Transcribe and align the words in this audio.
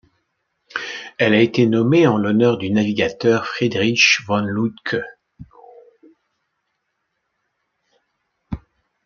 Elle 1.19 1.35
a 1.35 1.41
été 1.41 1.67
nommée 1.67 2.07
en 2.07 2.17
l'honneur 2.17 2.57
du 2.57 2.71
navigateur 2.71 3.45
Friedrich 3.45 4.21
von 4.25 4.41
Lütke. 4.45 5.03